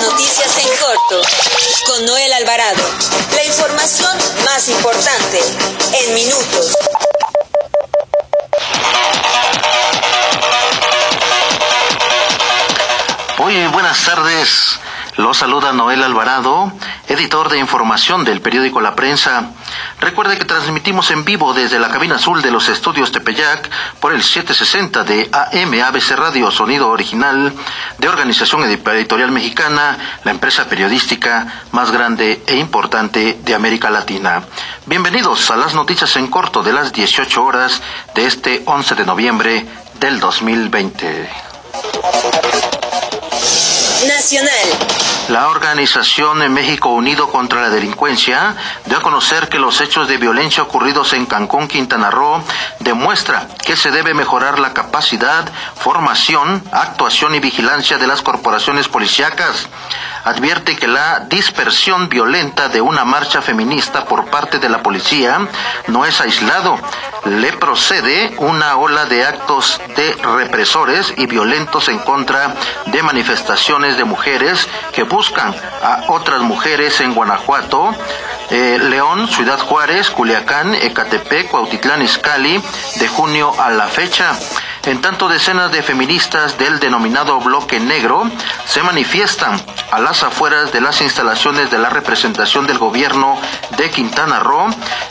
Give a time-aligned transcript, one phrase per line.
[0.00, 1.22] Noticias en corto
[1.86, 2.82] con Noel Alvarado.
[3.34, 5.40] La información más importante
[5.92, 6.76] en minutos.
[13.38, 14.80] Muy buenas tardes.
[15.34, 16.72] Lo saluda Noel Alvarado,
[17.08, 19.50] editor de información del periódico La Prensa.
[19.98, 23.68] Recuerde que transmitimos en vivo desde la cabina azul de los estudios Tepeyac
[23.98, 27.52] por el 760 de AM ABC Radio Sonido Original
[27.98, 34.44] de Organización Editorial Mexicana, la empresa periodística más grande e importante de América Latina.
[34.86, 37.82] Bienvenidos a las noticias en corto de las 18 horas
[38.14, 39.66] de este 11 de noviembre
[39.98, 41.28] del 2020.
[44.06, 45.03] Nacional.
[45.28, 50.62] La organización México Unido contra la Delincuencia dio a conocer que los hechos de violencia
[50.62, 52.42] ocurridos en Cancún, Quintana Roo,
[52.80, 59.66] demuestra que se debe mejorar la capacidad, formación, actuación y vigilancia de las corporaciones policíacas.
[60.24, 65.48] Advierte que la dispersión violenta de una marcha feminista por parte de la policía
[65.86, 66.78] no es aislado.
[67.24, 72.54] Le procede una ola de actos de represores y violentos en contra
[72.86, 77.94] de manifestaciones de mujeres que buscan a otras mujeres en Guanajuato,
[78.50, 82.62] eh, León, Ciudad Juárez, Culiacán, Ecatepec, Cuautitlán, Izcalli,
[82.96, 84.38] de junio a la fecha.
[84.84, 88.30] En tanto, decenas de feministas del denominado bloque negro
[88.66, 89.58] se manifiestan
[89.94, 93.38] a las afueras de las instalaciones de la representación del gobierno
[93.76, 94.66] de Quintana Roo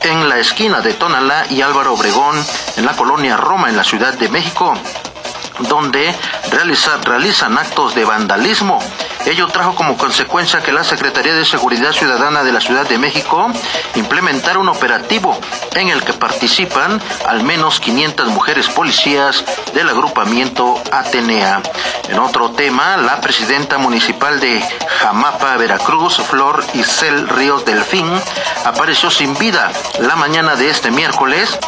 [0.00, 2.44] en la esquina de Tonalá y Álvaro Obregón
[2.76, 4.74] en la colonia Roma en la Ciudad de México
[5.68, 6.12] donde
[6.50, 8.80] realizan actos de vandalismo.
[9.26, 13.50] Ello trajo como consecuencia que la Secretaría de Seguridad Ciudadana de la Ciudad de México
[13.94, 15.38] implementara un operativo
[15.74, 21.62] en el que participan al menos 500 mujeres policías del agrupamiento Atenea.
[22.10, 24.62] En otro tema, la presidenta municipal de
[25.00, 28.10] Jamapa, Veracruz, Flor Isel Ríos Delfín,
[28.66, 31.58] apareció sin vida la mañana de este miércoles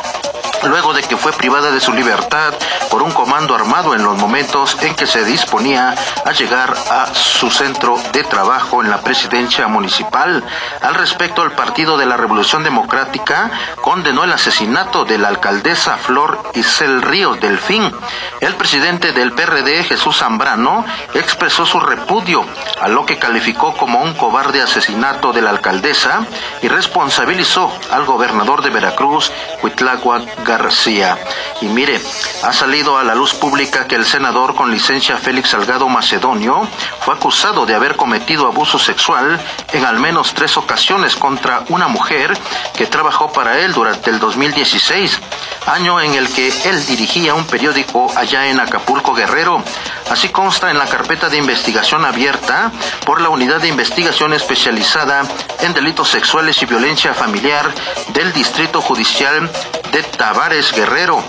[0.64, 2.54] luego de que fue privada de su libertad
[2.90, 5.94] por un comando armado en los momentos en que se disponía
[6.24, 10.42] a llegar a su centro de trabajo en la presidencia municipal.
[10.80, 13.50] Al respecto, el Partido de la Revolución Democrática
[13.82, 17.92] condenó el asesinato de la alcaldesa Flor Isel Ríos Delfín.
[18.40, 20.84] El presidente del PRD, Jesús Zambrano,
[21.14, 22.44] expresó su repudio
[22.80, 26.24] a lo que calificó como un cobarde asesinato de la alcaldesa
[26.62, 31.18] y responsabilizó al gobernador de Veracruz, Huitláhuac García.
[31.60, 32.00] Y mire,
[32.42, 36.66] ha salido a la luz pública que el senador con licencia Félix Salgado Macedonio
[37.00, 39.38] fue acusado de haber cometido abuso sexual
[39.72, 42.36] en al menos tres ocasiones contra una mujer
[42.74, 45.20] que trabajó para él durante el 2016,
[45.66, 49.62] año en el que él dirigía un periódico allá en Acapulco Guerrero.
[50.10, 52.70] Así consta en la carpeta de investigación abierta
[53.04, 55.22] por la Unidad de Investigación Especializada
[55.60, 57.72] en Delitos Sexuales y Violencia Familiar
[58.12, 59.50] del Distrito Judicial
[59.96, 61.24] de Tavares Guerrero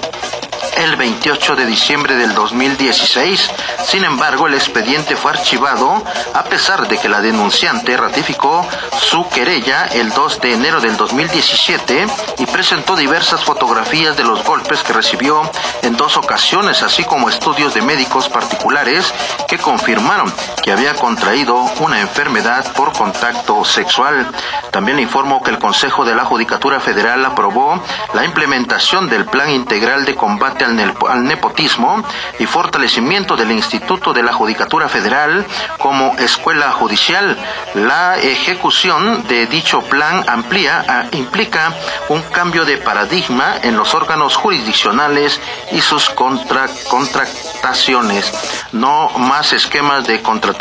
[0.76, 3.50] el 28 de diciembre del 2016.
[3.86, 8.68] Sin embargo, el expediente fue archivado a pesar de que la denunciante ratificó
[9.00, 12.08] su querella el 2 de enero del 2017
[12.40, 15.50] y presentó diversas fotografías de los golpes que recibió
[15.82, 19.14] en dos ocasiones, así como estudios de médicos particulares
[19.48, 20.34] que confirmaron
[20.68, 24.28] que había contraído una enfermedad por contacto sexual.
[24.70, 27.82] También le informo que el Consejo de la Judicatura Federal aprobó
[28.14, 30.76] la implementación del Plan Integral de Combate al,
[31.24, 32.04] nepotismo
[32.38, 35.46] y fortalecimiento del Instituto de la Judicatura Federal
[35.78, 37.38] como escuela judicial.
[37.74, 41.74] La ejecución de dicho plan amplía, implica
[42.10, 45.40] un cambio de paradigma en los órganos jurisdiccionales
[45.72, 48.34] y sus contrataciones.
[48.74, 50.57] No más esquemas de contratación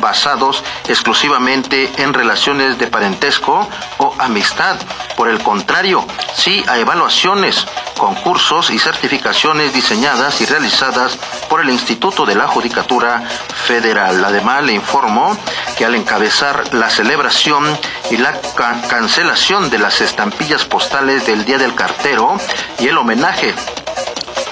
[0.00, 3.68] basados exclusivamente en relaciones de parentesco
[3.98, 4.76] o amistad.
[5.16, 7.66] Por el contrario, sí a evaluaciones,
[7.98, 11.16] concursos y certificaciones diseñadas y realizadas
[11.48, 13.22] por el Instituto de la Judicatura
[13.66, 14.24] Federal.
[14.24, 15.36] Además, le informó
[15.76, 17.64] que al encabezar la celebración
[18.10, 18.40] y la
[18.88, 22.36] cancelación de las estampillas postales del Día del Cartero
[22.78, 23.54] y el homenaje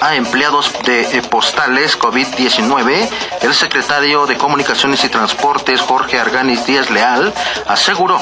[0.01, 3.09] a empleados de eh, postales COVID-19,
[3.41, 7.33] el secretario de Comunicaciones y Transportes, Jorge Arganis Díaz Leal,
[7.67, 8.19] aseguró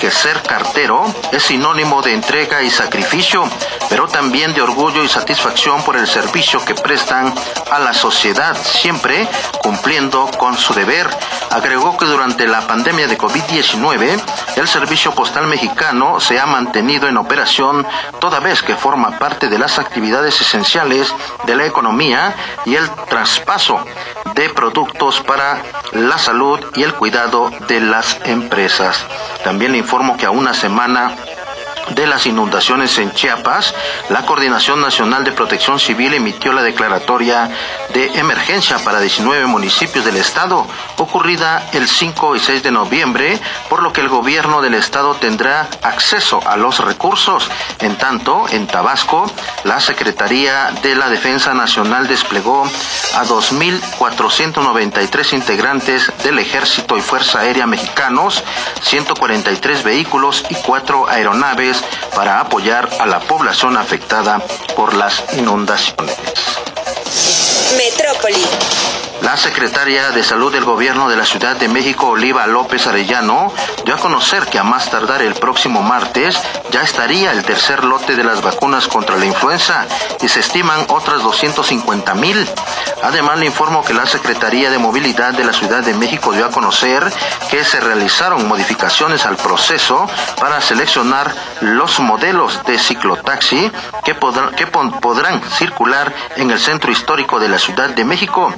[0.00, 3.44] que ser cartero es sinónimo de entrega y sacrificio,
[3.90, 7.34] pero también de orgullo y satisfacción por el servicio que prestan
[7.70, 9.28] a la sociedad, siempre
[9.62, 11.06] cumpliendo con su deber.
[11.50, 14.18] Agregó que durante la pandemia de COVID-19,
[14.56, 17.86] el servicio postal mexicano se ha mantenido en operación
[18.20, 21.14] toda vez que forma parte de las actividades esenciales
[21.44, 23.84] de la economía y el traspaso
[24.34, 25.62] de productos para
[25.92, 29.04] la salud y el cuidado de las empresas.
[29.44, 31.16] También le informo que a una semana
[31.94, 33.74] de las inundaciones en Chiapas,
[34.08, 37.50] la Coordinación Nacional de Protección Civil emitió la declaratoria
[37.92, 40.66] de emergencia para 19 municipios del estado,
[40.96, 43.38] ocurrida el 5 y 6 de noviembre,
[43.68, 47.50] por lo que el gobierno del estado tendrá acceso a los recursos.
[47.80, 49.30] En tanto, en Tabasco,
[49.64, 52.64] la Secretaría de la Defensa Nacional desplegó
[53.14, 58.44] a 2.493 integrantes del Ejército y Fuerza Aérea mexicanos,
[58.82, 61.79] 143 vehículos y 4 aeronaves
[62.14, 64.40] para apoyar a la población afectada
[64.76, 66.16] por las inundaciones.
[67.76, 68.44] Metrópoli.
[69.22, 73.52] La secretaria de Salud del Gobierno de la Ciudad de México, Oliva López Arellano,
[73.84, 76.40] dio a conocer que a más tardar el próximo martes
[76.70, 79.86] ya estaría el tercer lote de las vacunas contra la influenza
[80.22, 82.48] y se estiman otras 250 mil.
[83.02, 86.50] Además, le informo que la Secretaría de Movilidad de la Ciudad de México dio a
[86.50, 87.12] conocer
[87.50, 90.08] que se realizaron modificaciones al proceso
[90.38, 93.70] para seleccionar los modelos de ciclotaxi
[94.04, 98.52] que, podrán circular en el centro histórico de la Ciudad de México,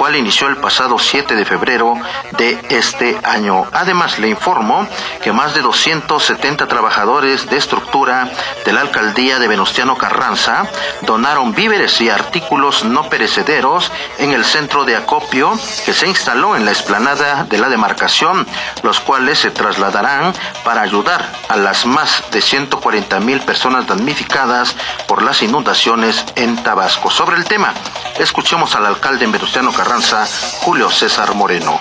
[0.00, 1.94] cual inició el pasado 7 de febrero
[2.38, 3.66] de este año.
[3.70, 4.88] Además, le informo
[5.22, 8.30] que más de 270 trabajadores de estructura
[8.64, 10.66] de la alcaldía de Venustiano Carranza
[11.02, 15.52] donaron víveres y artículos no perecederos en el centro de acopio
[15.84, 18.46] que se instaló en la explanada de la demarcación,
[18.82, 20.32] los cuales se trasladarán
[20.64, 24.74] para ayudar a las más de 140 mil personas damnificadas
[25.06, 27.10] por las inundaciones en Tabasco.
[27.10, 27.74] Sobre el tema,
[28.18, 31.76] escuchemos al alcalde en Venustiano Carranza Julio César Moreno.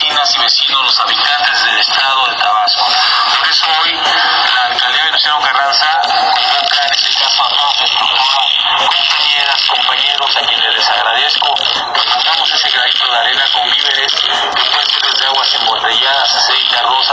[0.00, 2.86] Y vecinos, los habitantes del estado de Tabasco.
[3.38, 8.80] Por eso hoy la alcaldía Venustiano Carranza convoca en este caso a toda su estructura,
[8.88, 11.54] compañeras, compañeros, a quienes les agradezco
[11.92, 16.76] que pongamos ese granito de arena con víveres que pueden ser desde aguas embotelladas, aceite,
[16.78, 17.10] arroz,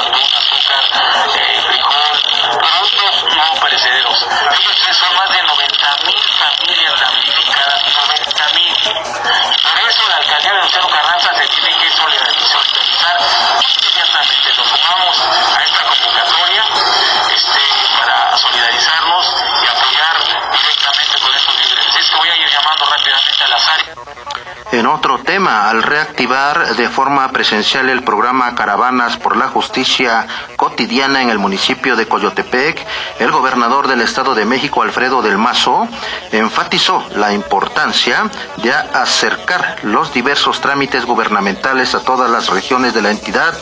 [24.78, 31.24] En otro tema, al reactivar de forma presencial el programa Caravanas por la Justicia Cotidiana
[31.24, 32.86] en el municipio de Coyotepec,
[33.18, 35.88] el gobernador del Estado de México, Alfredo del Mazo,
[36.32, 43.10] enfatizó la importancia de acercar los diversos trámites gubernamentales a todas las regiones de la
[43.10, 43.58] entidad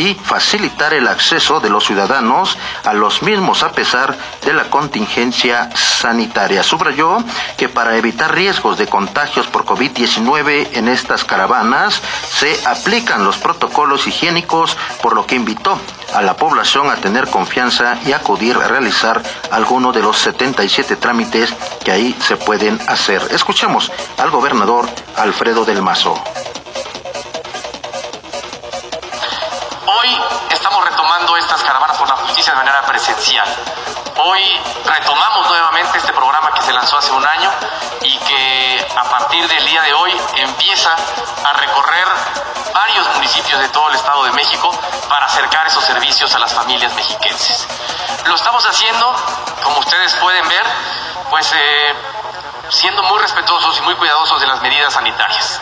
[0.00, 5.68] y facilitar el acceso de los ciudadanos a los mismos a pesar de la contingencia
[5.74, 6.62] sanitaria.
[6.62, 7.18] Subrayó
[7.58, 12.00] que para evitar riesgos de contagios por COVID-19, en estas caravanas
[12.32, 15.78] se aplican los protocolos higiénicos, por lo que invitó
[16.14, 21.52] a la población a tener confianza y acudir a realizar alguno de los 77 trámites
[21.84, 23.22] que ahí se pueden hacer.
[23.30, 26.14] Escuchemos al gobernador Alfredo del Mazo.
[33.00, 33.48] Presencial.
[34.16, 37.50] Hoy retomamos nuevamente este programa que se lanzó hace un año
[38.02, 40.94] y que a partir del día de hoy empieza
[41.44, 42.06] a recorrer
[42.74, 44.70] varios municipios de todo el Estado de México
[45.08, 47.66] para acercar esos servicios a las familias mexiquenses.
[48.26, 49.14] Lo estamos haciendo,
[49.62, 50.66] como ustedes pueden ver,
[51.30, 51.94] pues eh,
[52.68, 55.58] siendo muy respetuosos y muy cuidadosos de las medidas sanitarias.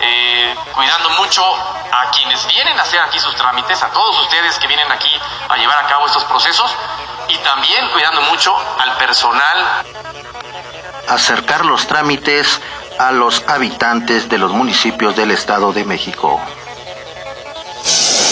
[0.00, 4.66] Eh, cuidando mucho a quienes vienen a hacer aquí sus trámites, a todos ustedes que
[4.66, 5.10] vienen aquí
[5.48, 6.70] a llevar a cabo estos procesos
[7.28, 9.84] y también cuidando mucho al personal.
[11.08, 12.60] Acercar los trámites
[12.98, 16.40] a los habitantes de los municipios del Estado de México.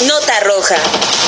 [0.04, 0.76] Nota roja.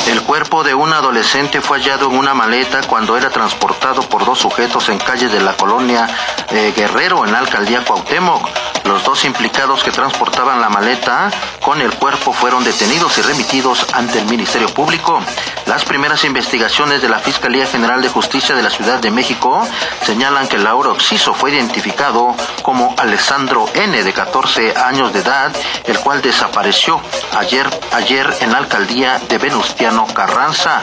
[0.08, 4.38] El cuerpo de un adolescente fue hallado en una maleta cuando era transportado por dos
[4.38, 6.06] sujetos en calles de la colonia
[6.50, 8.48] eh, Guerrero en la alcaldía Cuauhtémoc.
[8.88, 11.30] Los dos implicados que transportaban la maleta
[11.62, 15.20] con el cuerpo fueron detenidos y remitidos ante el Ministerio Público.
[15.66, 19.62] Las primeras investigaciones de la Fiscalía General de Justicia de la Ciudad de México
[20.06, 25.54] señalan que Lauro Oxiso fue identificado como Alessandro N, de 14 años de edad,
[25.84, 26.98] el cual desapareció
[27.36, 30.82] ayer, ayer en la alcaldía de Venustiano Carranza.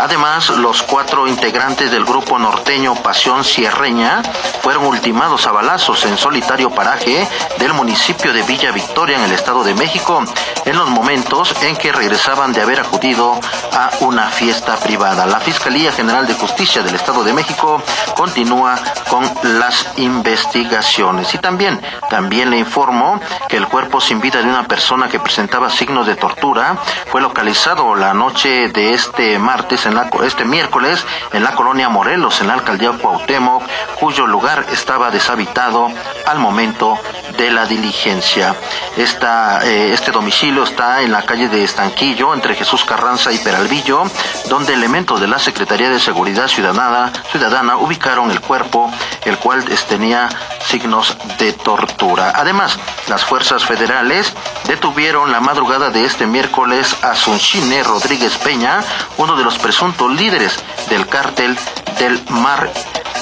[0.00, 4.22] Además, los cuatro integrantes del grupo norteño Pasión Sierreña
[4.62, 7.28] fueron ultimados a balazos en solitario paraje
[7.58, 10.24] del municipio de Villa Victoria en el Estado de México
[10.64, 13.38] en los momentos en que regresaban de haber acudido
[13.72, 15.26] a una fiesta privada.
[15.26, 17.82] La Fiscalía General de Justicia del Estado de México
[18.16, 18.78] continúa
[19.08, 19.22] con
[19.58, 21.34] las investigaciones.
[21.34, 25.68] Y también, también le informo que el cuerpo sin vida de una persona que presentaba
[25.68, 26.76] signos de tortura
[27.10, 29.89] fue localizado la noche de este martes, en
[30.24, 33.62] este miércoles, en la colonia Morelos, en la alcaldía Cuauhtémoc,
[33.98, 35.88] cuyo lugar estaba deshabitado
[36.26, 36.98] al momento
[37.36, 38.54] de la diligencia.
[38.96, 44.04] Esta, eh, este domicilio está en la calle de Estanquillo, entre Jesús Carranza y Peralvillo,
[44.48, 48.90] donde elementos de la Secretaría de Seguridad Ciudadana, Ciudadana ubicaron el cuerpo,
[49.24, 50.28] el cual tenía
[50.64, 52.32] signos de tortura.
[52.36, 52.78] Además,
[53.08, 54.32] las fuerzas federales
[54.70, 58.84] detuvieron la madrugada de este miércoles a Sunshine Rodríguez Peña,
[59.16, 61.58] uno de los presuntos líderes del cártel
[61.98, 62.70] del Mar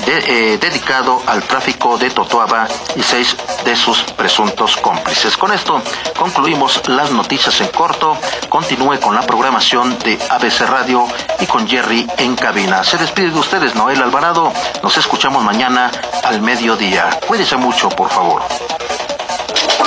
[0.06, 5.38] eh, dedicado al tráfico de Totoaba y seis de sus presuntos cómplices.
[5.38, 5.80] Con esto
[6.18, 8.18] concluimos las noticias en corto.
[8.50, 11.06] Continúe con la programación de ABC Radio
[11.40, 12.84] y con Jerry en cabina.
[12.84, 14.52] Se despide de ustedes Noel Alvarado.
[14.82, 15.90] Nos escuchamos mañana
[16.24, 17.08] al mediodía.
[17.26, 18.42] Cuídese mucho, por favor.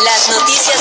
[0.04, 0.81] Las noticias